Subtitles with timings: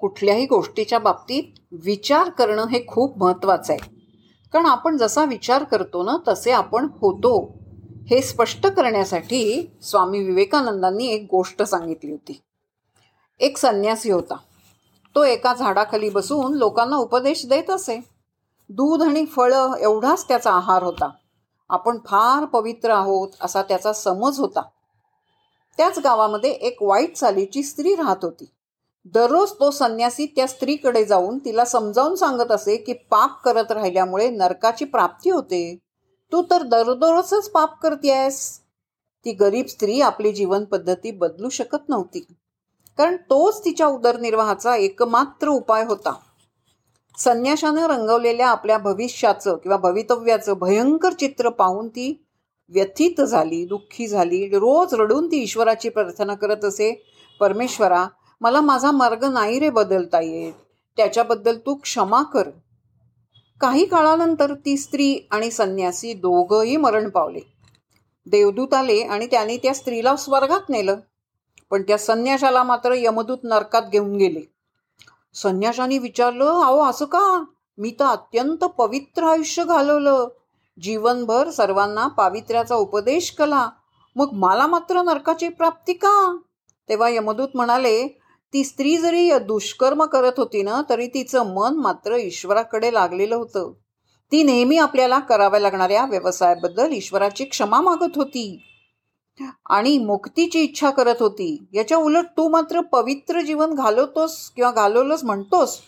[0.00, 3.90] कुठल्याही गोष्टीच्या बाबतीत विचार करणं हे खूप महत्त्वाचं आहे.
[4.52, 7.54] कारण आपण जसा विचार करतो ना तसे आपण होतो.
[8.10, 12.40] हे स्पष्ट करण्यासाठी स्वामी विवेकानंदांनी एक गोष्ट सांगितली होती.
[13.40, 14.34] एक संन्यासी होता.
[15.14, 18.00] तो एका झाडाखाली बसून लोकांना उपदेश देत असे.
[18.68, 21.10] दूध आणि फळं एवढाच त्याचा आहार होता.
[21.68, 24.62] आपण फार पवित्र आहोत असा त्याचा समज होता.
[25.76, 28.44] त्याच गावामध्ये एक वाईट चालीची स्त्री राहत होती.
[29.14, 34.84] दररोज तो संन्यासी त्या स्त्रीकडे जाऊन तिला समजावून सांगत असे की पाप करत राहिल्यामुळे नरकाची
[34.84, 35.78] प्राप्ती होते.
[36.32, 38.40] तू तर दररोजच पाप करतेस
[39.26, 42.20] ती गरीब स्त्री आपली जीवन पद्धती बदलू शकत नव्हती.
[42.98, 46.12] कारण तोच तिच्या उदरनिर्वाहाचा एकमात्र उपाय होता.
[47.18, 52.12] संन्याशानं रंगवलेल्या आपल्या भविष्याचं किंवा भवितव्याचं भयंकर चित्र पाहून ती
[52.70, 56.92] व्यथित झाली दुःखी झाली रोज रडून ती ईश्वराची प्रार्थना करत असे
[57.40, 58.06] परमेश्वरा
[58.40, 60.52] मला माझा मार्ग नाही रे बदलता येत.
[60.96, 62.50] त्याच्याबद्दल तू क्षमा कर.
[63.60, 67.40] काही काळानंतर ती स्त्री आणि संन्यासी दोघंही मरण पावले.
[68.26, 70.96] देवदूत आले आणि त्याने त्या स्त्रीला स्वर्गात नेलं.
[71.70, 74.40] पण त्या संन्याशाला मात्र यमदूत नरकात घेऊन गेले.
[75.34, 77.44] संन्याशाने विचारलं अहो असं का?
[77.78, 80.28] मी तर अत्यंत पवित्र आयुष्य घालवलं.
[80.82, 83.70] जीवनभर सर्वांना पावित्र्याचा उपदेश केला.
[84.16, 86.36] मग मला मात्र नरकाची प्राप्ती का?
[86.88, 88.20] तेव्हा यमदूत म्हणाले
[88.52, 93.72] ती स्त्री जरी दुष्कर्म करत होती ना तरी तिचं मन मात्र ईश्वराकडे लागलेलं होतं.
[94.32, 98.62] ती नेहमी आपल्याला कराव्या लागणाऱ्या व्यवसायाबद्दल ईश्वराची क्षमा मागत होती.
[99.70, 101.64] आणि मुक्तीची इच्छा करत होती.
[101.72, 105.78] याच्या उलट तू मात्र पवित्र जीवन घालवतोस किंवा घालवलंच म्हणतोस.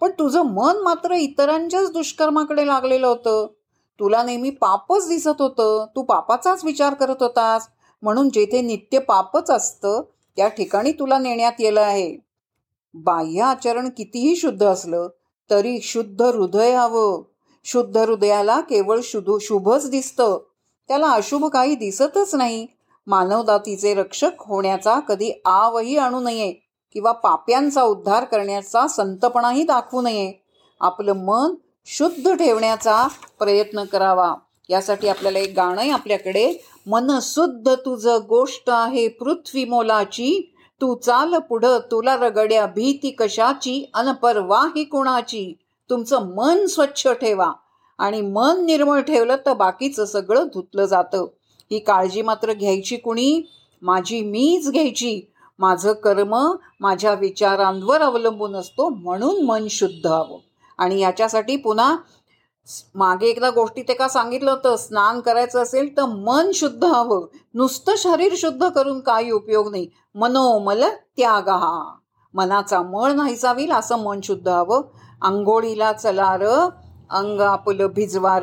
[0.00, 3.46] पण तुझं मन मात्र इतरांच्याच दुष्कर्माकडे लागलेलं होतं.
[4.00, 5.86] तुला नेहमी पापच दिसत होतं.
[5.96, 7.68] तू पापाचाच विचार करत होतास.
[8.02, 10.02] म्हणून जेथे नित्य पापच असतं
[10.36, 12.16] त्या ठिकाणी तुला नेण्यात येलं आहे.
[12.94, 15.08] बाह्य आचरण कितीही शुद्ध असलं
[15.50, 17.22] तरी शुद्ध हृदय हवं.
[17.64, 20.38] शुद्ध हृदयाला केवळ शुद्ध शुभच दिसतं.
[20.88, 22.66] त्याला अशुभ काही दिसतच नाही.
[23.06, 26.52] मानवदातीचे रक्षक होण्याचा कधी आवही आणू नये
[26.92, 30.32] किंवा पाप्यांचा उद्धार करण्याचा संतपणाही दाखवू नये.
[30.80, 31.54] आपलं मन
[31.86, 33.08] शुद्ध ठेवण्याचा
[33.38, 34.34] प्रयत्न करावा.
[34.68, 40.54] यासाठी आपल्याला एक गाणंही आपल्याकडे मनसुद्ध तुझं गोष्ट आहे पृथ्वी मोलाची.
[40.80, 45.58] तू चाल पुढं तुला रगड्या भीती कशाची अनपरवाही कुणाची.
[45.90, 47.52] तुमचं मन स्वच्छ ठेवा.
[47.98, 51.26] आणि मन निर्मळ ठेवलं तर बाकीचं सगळं धुतलं जातं.
[51.70, 53.42] ही काळजी मात्र घ्यायची कुणी?
[53.82, 55.20] माझी मीच घ्यायची.
[55.58, 60.38] माझं कर्म माझ्या विचारांवर अवलंबून असतो म्हणून मन शुद्ध हवं
[60.78, 61.96] आणि याच्यासाठी पुन्हा
[62.94, 64.76] मागे एकदा गोष्टी ते का सांगितलं होतं?
[64.76, 67.26] स्नान करायचं असेल तर मन शुद्ध हवं.
[67.54, 69.88] नुसतं शरीर शुद्ध करून काही उपयोग नाही.
[70.14, 70.84] मनोमल
[71.16, 71.94] त्याग हा.
[72.34, 74.82] मनाचा मळ नाही असं मन शुद्ध हवं.
[75.22, 76.42] आंघोळीला चलार
[77.10, 78.42] अंग आपुलं भिजवार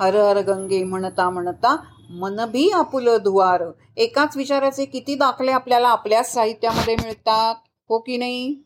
[0.00, 1.76] हर हर गंगे म्हणता म्हणता
[2.10, 3.62] मन भी आपुलं धुवार.
[3.96, 7.54] एकाच विचाराचे किती दाखले आपल्याला आपल्याच साहित्यामध्ये मिळतात?
[7.88, 8.65] हो की नाही?